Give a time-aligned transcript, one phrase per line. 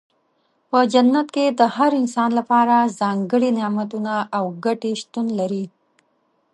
[0.69, 5.65] په جنت کې د هر انسان لپاره ځانګړي نعمتونه او ګټې شتون لري.